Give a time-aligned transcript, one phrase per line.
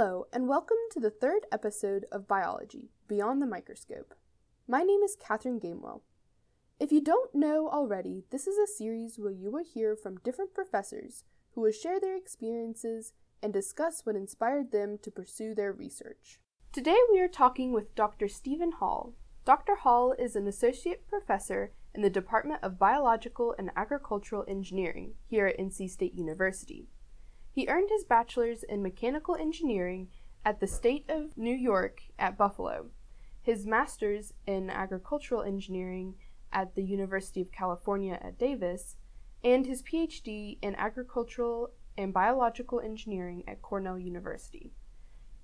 [0.00, 4.14] Hello, and welcome to the third episode of Biology Beyond the Microscope.
[4.68, 6.02] My name is Katherine Gamewell.
[6.78, 10.54] If you don't know already, this is a series where you will hear from different
[10.54, 13.12] professors who will share their experiences
[13.42, 16.38] and discuss what inspired them to pursue their research.
[16.70, 18.28] Today we are talking with Dr.
[18.28, 19.14] Steven Hall.
[19.44, 19.74] Dr.
[19.74, 25.58] Hall is an associate professor in the Department of Biological and Agricultural Engineering here at
[25.58, 26.86] NC State University.
[27.58, 30.10] He earned his bachelor's in mechanical engineering
[30.44, 32.90] at the State of New York at Buffalo,
[33.42, 36.14] his master's in agricultural engineering
[36.52, 38.94] at the University of California at Davis,
[39.42, 44.70] and his PhD in agricultural and biological engineering at Cornell University.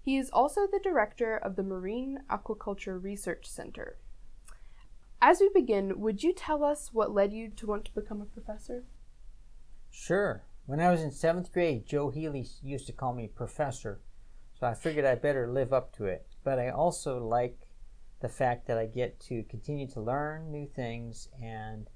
[0.01, 3.99] He is also the director of the Marine Aquaculture Research Center.
[5.21, 8.25] As we begin, would you tell us what led you to want to become a
[8.25, 8.85] professor?
[9.91, 10.45] Sure.
[10.67, 14.01] When I was in seventh grade, Joe Healy used to call me professor,
[14.59, 16.27] so I figured I better live up to it.
[16.43, 17.59] But I also like
[18.21, 21.91] the fact that I get to continue to learn new things and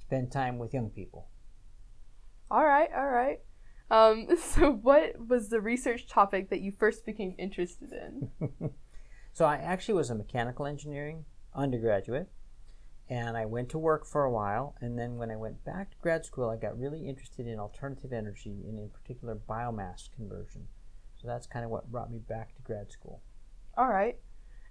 [0.00, 1.28] spend time with young people.
[2.50, 3.40] All right, all right.
[3.90, 8.70] Um, so, what was the research topic that you first became interested in?
[9.34, 12.30] so, I actually was a mechanical engineering undergraduate,
[13.08, 14.74] and I went to work for a while.
[14.80, 18.12] And then, when I went back to grad school, I got really interested in alternative
[18.12, 20.68] energy and, in particular, biomass conversion.
[21.16, 23.22] So, that's kind of what brought me back to grad school.
[23.76, 24.18] All right.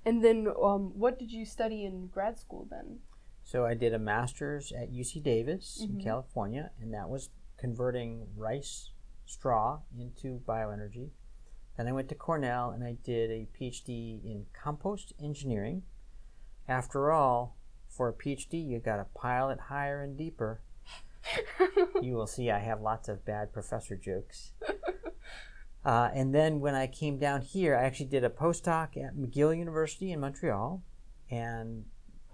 [0.05, 2.99] And then, um, what did you study in grad school then?
[3.43, 5.99] So, I did a master's at UC Davis mm-hmm.
[5.99, 8.91] in California, and that was converting rice
[9.25, 11.09] straw into bioenergy.
[11.77, 15.83] Then I went to Cornell and I did a PhD in compost engineering.
[16.67, 17.57] After all,
[17.95, 20.61] for a PhD, you got to pile it higher and deeper.
[22.01, 24.51] you will see I have lots of bad professor jokes.
[25.85, 29.57] Uh, and then when I came down here, I actually did a postdoc at McGill
[29.57, 30.81] University in Montreal,
[31.29, 31.83] and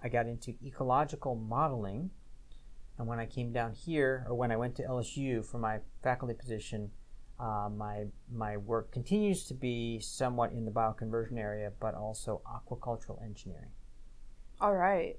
[0.03, 2.11] I got into ecological modeling
[2.99, 6.33] and when I came down here, or when I went to LSU for my faculty
[6.33, 6.91] position,
[7.39, 13.23] uh, my my work continues to be somewhat in the bioconversion area, but also aquacultural
[13.23, 13.71] engineering.
[14.59, 15.17] All right.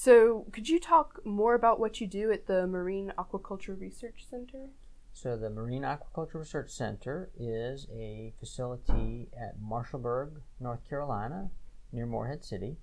[0.00, 4.68] So, could you talk more about what you do at the Marine Aquaculture Research Center?
[5.12, 11.50] So, the Marine Aquaculture Research Center is a facility at Marshallberg, North Carolina,
[11.90, 12.76] near Morehead City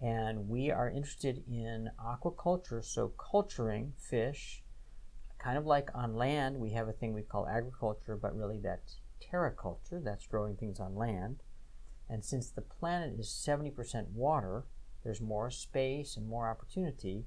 [0.00, 4.62] and we are interested in aquaculture, so culturing fish,
[5.38, 9.00] kind of like on land, we have a thing we call agriculture, but really that's
[9.20, 11.42] terraculture, that's growing things on land.
[12.08, 14.64] And since the planet is 70% water,
[15.06, 17.24] there's more space and more opportunity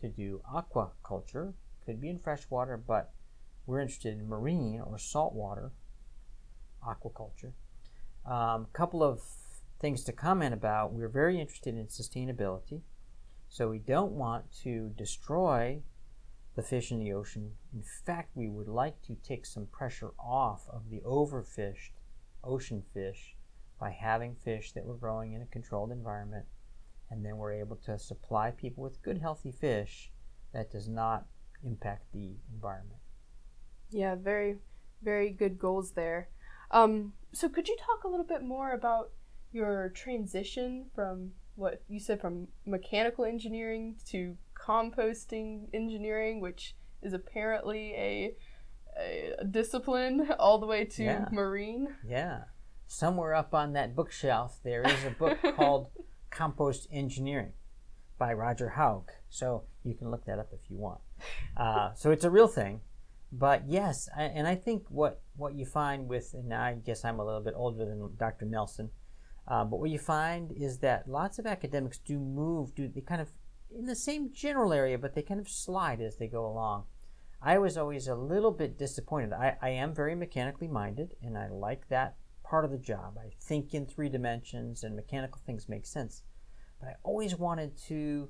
[0.00, 1.52] to do aquaculture.
[1.86, 3.12] Could be in freshwater, but
[3.64, 5.70] we're interested in marine or saltwater
[6.84, 7.52] aquaculture.
[8.26, 9.20] A um, couple of
[9.78, 12.80] things to comment about, we're very interested in sustainability.
[13.48, 15.82] So we don't want to destroy
[16.56, 17.52] the fish in the ocean.
[17.72, 21.92] In fact, we would like to take some pressure off of the overfished
[22.42, 23.36] ocean fish
[23.78, 26.46] by having fish that we're growing in a controlled environment.
[27.12, 30.10] And then we're able to supply people with good, healthy fish
[30.54, 31.26] that does not
[31.62, 33.00] impact the environment.
[33.90, 34.56] Yeah, very,
[35.02, 36.30] very good goals there.
[36.70, 39.10] Um, so, could you talk a little bit more about
[39.52, 47.92] your transition from what you said from mechanical engineering to composting engineering, which is apparently
[47.92, 48.34] a,
[49.38, 51.26] a discipline, all the way to yeah.
[51.30, 51.88] marine.
[52.08, 52.44] Yeah.
[52.86, 55.88] Somewhere up on that bookshelf, there is a book called
[56.32, 57.52] Compost Engineering
[58.18, 59.10] by Roger Haug.
[59.28, 61.00] So you can look that up if you want.
[61.56, 62.80] Uh, so it's a real thing.
[63.30, 67.20] But yes, I, and I think what, what you find with, and I guess I'm
[67.20, 68.44] a little bit older than Dr.
[68.44, 68.90] Nelson,
[69.48, 73.20] uh, but what you find is that lots of academics do move, do they kind
[73.20, 73.30] of
[73.74, 76.84] in the same general area, but they kind of slide as they go along.
[77.40, 79.32] I was always a little bit disappointed.
[79.32, 82.16] I, I am very mechanically minded, and I like that
[82.52, 83.16] part of the job.
[83.18, 86.22] I think in three dimensions, and mechanical things make sense.
[86.78, 88.28] But I always wanted to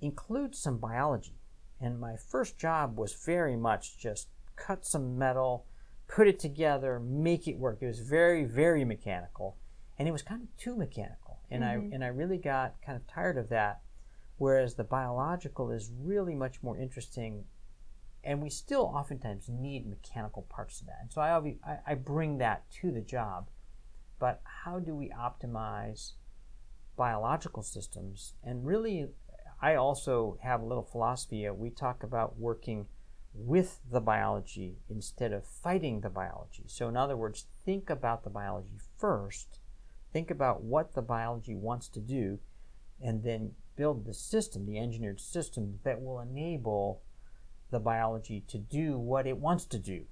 [0.00, 1.40] include some biology.
[1.80, 5.66] And my first job was very much just cut some metal,
[6.06, 7.78] put it together, make it work.
[7.80, 9.56] It was very, very mechanical
[9.98, 11.92] and it was kind of too mechanical and mm-hmm.
[11.92, 13.80] i and i really got kind of tired of that
[14.36, 17.44] whereas the biological is really much more interesting
[18.28, 20.98] and we still oftentimes need mechanical parts of that.
[21.00, 23.48] And so i i, I bring that to the job.
[24.18, 26.12] But how do we optimize
[26.94, 28.34] biological systems?
[28.44, 29.08] And really
[29.62, 32.86] i also have a little philosophy we talk about working
[33.32, 36.64] with the biology instead of fighting the biology.
[36.66, 39.60] So, in other words, think about the biology first,
[40.12, 42.40] think about what the biology wants to do,
[43.00, 47.02] and then build the system, the engineered system that will enable
[47.70, 50.04] the biology to do what it wants to do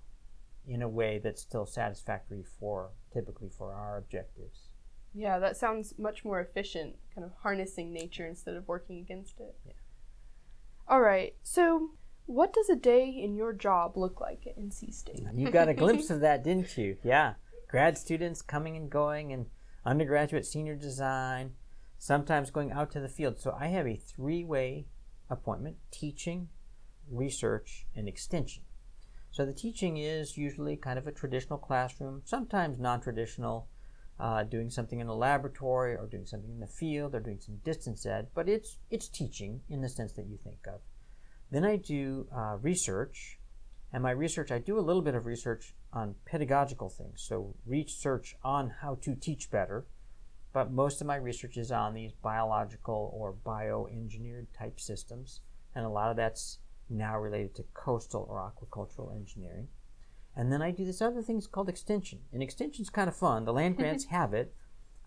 [0.67, 4.70] in a way that's still satisfactory for typically for our objectives.
[5.14, 9.56] Yeah, that sounds much more efficient, kind of harnessing nature instead of working against it.
[9.64, 9.73] Yeah.
[10.88, 11.35] All right.
[11.43, 11.93] So,
[12.26, 15.23] what does a day in your job look like at NC State?
[15.35, 16.99] You got a glimpse of that, didn't you?
[17.02, 17.35] Yeah.
[17.69, 19.47] Grad students coming and going and
[19.85, 21.52] undergraduate senior design,
[21.99, 23.38] sometimes going out to the field.
[23.38, 24.87] So I have a three-way
[25.31, 26.49] appointment, teaching,
[27.11, 28.62] research, and extension.
[29.31, 33.69] So the teaching is usually kind of a traditional classroom, sometimes non-traditional,
[34.19, 37.56] uh, doing something in a laboratory or doing something in the field or doing some
[37.56, 40.81] distance ed, but it's it's teaching in the sense that you think of.
[41.50, 43.38] Then I do uh, research,
[43.93, 48.37] and my research I do a little bit of research on pedagogical things, so research
[48.43, 49.87] on how to teach better.
[50.52, 55.43] But most of my research is on these biological or bioengineered type systems,
[55.75, 59.69] and a lot of that's now related to coastal or aquacultural engineering.
[60.35, 62.21] And then I do this other thing called extension.
[62.33, 63.44] And extension's kind of fun.
[63.44, 64.55] The land grants have it.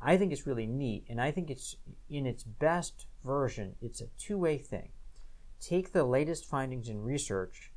[0.02, 1.76] I think it's really neat, and I think it's
[2.10, 4.92] in its best version, it's a two-way thing.
[5.60, 7.74] Take the latest findings in research,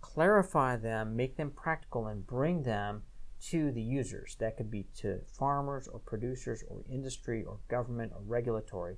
[0.00, 3.04] clarify them, make them practical, and bring them
[3.42, 4.36] to the users.
[4.40, 8.96] That could be to farmers or producers or industry or government or regulatory.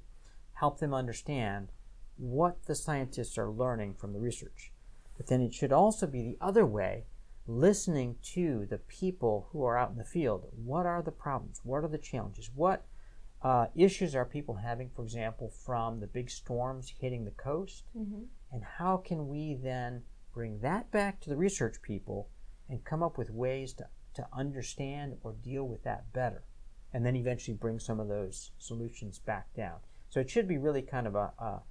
[0.55, 1.69] Help them understand
[2.16, 4.72] what the scientists are learning from the research.
[5.16, 7.06] But then it should also be the other way,
[7.46, 10.49] listening to the people who are out in the field.
[10.52, 11.61] What are the problems?
[11.62, 12.50] What are the challenges?
[12.55, 12.87] What
[13.43, 17.84] uh, issues are people having, for example, from the big storms hitting the coast?
[17.96, 18.22] Mm-hmm.
[18.52, 20.02] And how can we then
[20.32, 22.31] bring that back to the research people
[22.69, 26.44] and come up with ways to, to understand or deal with that better?
[26.93, 29.78] And then eventually bring some of those solutions back down.
[30.08, 31.62] So it should be really kind of a, a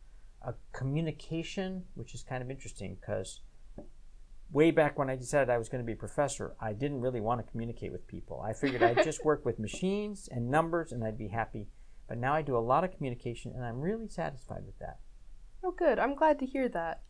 [0.44, 3.42] a communication, which is kind of interesting because
[4.52, 7.22] way back when I decided I was going to be a professor, I didn't really
[7.22, 8.42] want to communicate with people.
[8.42, 11.68] I figured I'd just work with machines and numbers and I'd be happy.
[12.08, 15.00] But now I do a lot of communication and I'm really satisfied with that.
[15.64, 15.98] Oh, good.
[15.98, 17.02] I'm glad to hear that.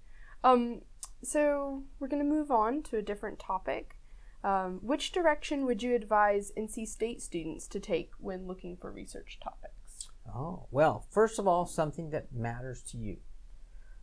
[0.44, 0.82] Um,
[1.24, 3.98] so we're going to move on to a different topic.
[4.44, 9.40] Um, which direction would you advise NC State students to take when looking for research
[9.42, 9.83] topics?
[10.28, 13.18] Oh, well, first of all, something that matters to you.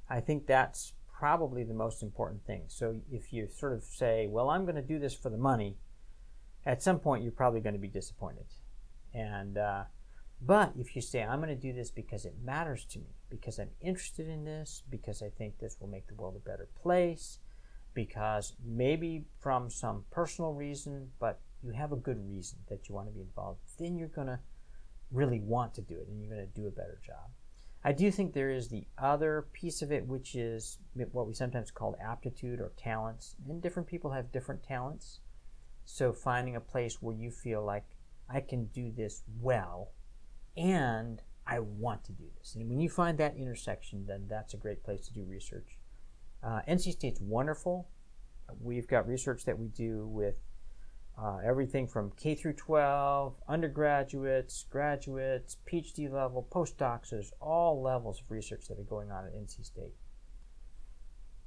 [0.09, 2.63] I think that's probably the most important thing.
[2.69, 5.77] So if you sort of say, well, I'm going to do this for the money,
[6.65, 8.47] at some point you're probably going to be disappointed.
[9.15, 9.85] And, uh,
[10.41, 13.59] but if you say, I'm going to do this because it matters to me, because
[13.59, 17.39] I'm interested in this, because I think this will make the world a better place,
[17.93, 23.09] because maybe from some personal reason, but you have a good reason that you want
[23.09, 24.39] to be involved, then you're going to
[25.12, 27.31] really want to do it and you're going to do a better job.
[27.83, 30.79] I do think there is the other piece of it, which is
[31.12, 33.37] what we sometimes call aptitude or talents.
[33.49, 35.21] And different people have different talents.
[35.87, 37.85] So finding a place where you feel like
[38.29, 39.93] I can do this well
[40.57, 42.55] and I want to do this.
[42.55, 45.79] And when you find that intersection, then that's a great place to do research.
[46.43, 47.88] Uh, NC State's wonderful.
[48.61, 50.37] We've got research that we do with
[51.23, 57.11] uh, everything from K through 12, undergraduates, graduates, PhD level, postdocs.
[57.11, 59.95] There's all levels of research that are going on at NC State.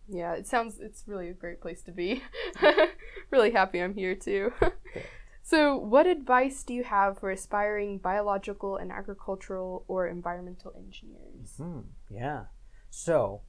[0.07, 2.21] Yeah, it sounds it's really a great place to be.
[3.31, 4.51] really happy I'm here too.
[5.43, 11.55] so, what advice do you have for aspiring biological and agricultural or environmental engineers?
[11.57, 12.45] hmm Yeah.
[12.89, 13.41] So,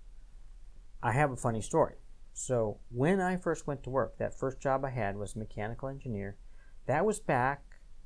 [1.03, 1.97] I have a funny story.
[2.37, 6.37] So when I first went to work, that first job I had was mechanical engineer.
[6.87, 7.63] That was back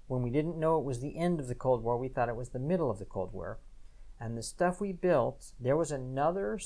[0.07, 1.97] when we didn't know it was the end of the Cold War.
[1.97, 3.59] We thought it was the middle of the Cold War.
[4.21, 6.61] And the stuff we built, there was another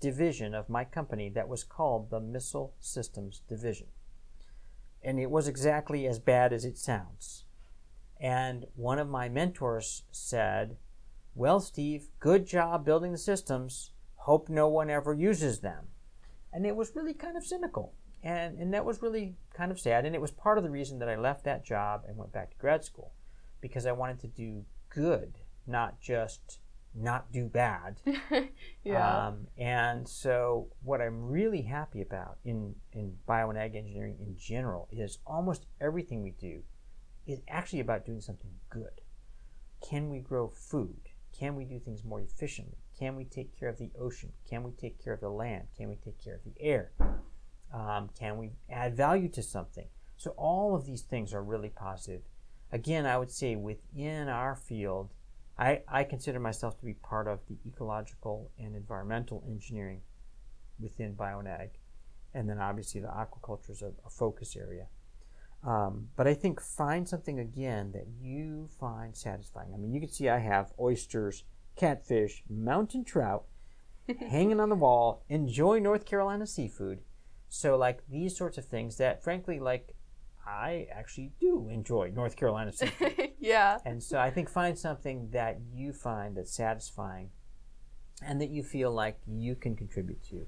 [0.00, 3.88] division of my company that was called the Missile Systems Division.
[5.02, 7.44] And it was exactly as bad as it sounds.
[8.18, 10.78] And one of my mentors said,
[11.34, 13.90] Well, Steve, good job building the systems.
[14.16, 15.88] Hope no one ever uses them
[16.54, 17.92] and it was really kind of cynical.
[18.22, 20.06] And, and that was really kind of sad.
[20.06, 22.52] And it was part of the reason that I left that job and went back
[22.52, 23.12] to grad school
[23.60, 25.34] because I wanted to do good,
[25.66, 26.60] not just
[26.94, 28.00] not do bad.
[28.84, 29.26] yeah.
[29.26, 34.36] Um, and so, what I'm really happy about in, in bio and ag engineering in
[34.38, 36.62] general is almost everything we do
[37.26, 39.00] is actually about doing something good.
[39.86, 41.08] Can we grow food?
[41.36, 42.78] Can we do things more efficiently?
[42.98, 44.32] Can we take care of the ocean?
[44.48, 45.68] Can we take care of the land?
[45.76, 46.92] Can we take care of the air?
[47.72, 49.86] Um, can we add value to something?
[50.16, 52.22] So, all of these things are really positive.
[52.70, 55.12] Again, I would say within our field,
[55.58, 60.00] I, I consider myself to be part of the ecological and environmental engineering
[60.80, 61.70] within BioNag.
[62.32, 64.86] And then obviously the aquaculture is a, a focus area.
[65.64, 69.72] Um, but I think find something again that you find satisfying.
[69.72, 71.44] I mean, you can see I have oysters,
[71.76, 73.44] catfish, mountain trout
[74.30, 75.24] hanging on the wall.
[75.28, 77.00] Enjoy North Carolina seafood.
[77.48, 79.94] So, like these sorts of things that, frankly, like
[80.46, 83.32] I actually do enjoy North Carolina seafood.
[83.38, 83.78] yeah.
[83.84, 87.30] And so I think find something that you find that's satisfying
[88.22, 90.46] and that you feel like you can contribute to.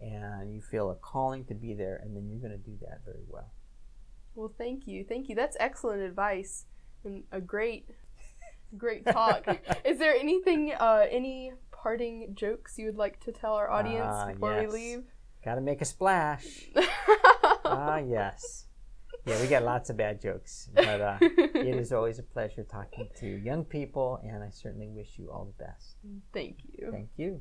[0.00, 3.00] And you feel a calling to be there, and then you're going to do that
[3.04, 3.52] very well.
[4.34, 5.04] Well, thank you.
[5.04, 5.34] Thank you.
[5.34, 6.66] That's excellent advice
[7.04, 7.88] and a great,
[8.76, 9.46] great talk.
[9.84, 14.32] Is there anything, uh, any parting jokes you would like to tell our audience Ah,
[14.32, 14.72] before yes.
[14.72, 15.04] we leave?
[15.44, 16.68] Got to make a splash.
[17.64, 18.66] ah, yes.
[19.26, 23.08] Yeah, we got lots of bad jokes, but uh, it is always a pleasure talking
[23.20, 25.96] to young people, and I certainly wish you all the best.
[26.34, 26.88] Thank you.
[26.90, 27.40] Thank you.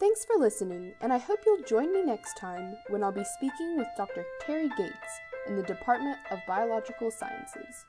[0.00, 3.76] Thanks for listening, and I hope you'll join me next time when I'll be speaking
[3.76, 4.24] with Dr.
[4.40, 7.84] Terry Gates in the Department of Biological Sciences.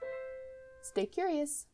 [0.81, 1.67] Stay curious.